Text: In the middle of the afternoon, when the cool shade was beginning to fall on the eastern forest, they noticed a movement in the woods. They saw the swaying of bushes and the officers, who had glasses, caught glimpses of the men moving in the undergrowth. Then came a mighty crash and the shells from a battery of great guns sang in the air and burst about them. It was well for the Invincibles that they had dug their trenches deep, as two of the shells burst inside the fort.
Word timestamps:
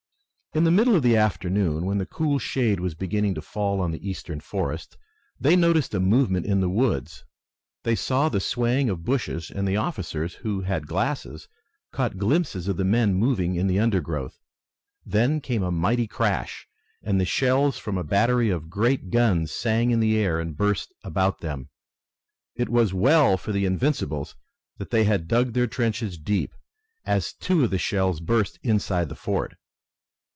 In 0.53 0.65
the 0.65 0.69
middle 0.71 0.97
of 0.97 1.01
the 1.01 1.15
afternoon, 1.15 1.85
when 1.85 1.97
the 1.97 2.05
cool 2.05 2.37
shade 2.37 2.81
was 2.81 2.93
beginning 2.93 3.35
to 3.35 3.41
fall 3.41 3.79
on 3.79 3.91
the 3.91 4.05
eastern 4.05 4.41
forest, 4.41 4.97
they 5.39 5.55
noticed 5.55 5.93
a 5.93 5.99
movement 6.01 6.45
in 6.45 6.59
the 6.59 6.67
woods. 6.67 7.23
They 7.83 7.95
saw 7.95 8.27
the 8.27 8.41
swaying 8.41 8.89
of 8.89 9.05
bushes 9.05 9.49
and 9.49 9.65
the 9.65 9.77
officers, 9.77 10.33
who 10.33 10.59
had 10.63 10.87
glasses, 10.87 11.47
caught 11.93 12.17
glimpses 12.17 12.67
of 12.67 12.75
the 12.75 12.83
men 12.83 13.13
moving 13.13 13.55
in 13.55 13.67
the 13.67 13.79
undergrowth. 13.79 14.41
Then 15.05 15.39
came 15.39 15.63
a 15.63 15.71
mighty 15.71 16.05
crash 16.05 16.67
and 17.01 17.17
the 17.17 17.23
shells 17.23 17.77
from 17.77 17.97
a 17.97 18.03
battery 18.03 18.49
of 18.49 18.69
great 18.69 19.09
guns 19.09 19.53
sang 19.53 19.89
in 19.91 20.01
the 20.01 20.17
air 20.17 20.37
and 20.37 20.57
burst 20.57 20.93
about 21.01 21.39
them. 21.39 21.69
It 22.55 22.67
was 22.67 22.93
well 22.93 23.37
for 23.37 23.53
the 23.53 23.63
Invincibles 23.63 24.35
that 24.79 24.89
they 24.89 25.05
had 25.05 25.29
dug 25.29 25.53
their 25.53 25.67
trenches 25.67 26.17
deep, 26.17 26.53
as 27.05 27.31
two 27.31 27.63
of 27.63 27.69
the 27.71 27.77
shells 27.79 28.19
burst 28.19 28.59
inside 28.61 29.07
the 29.07 29.15
fort. 29.15 29.55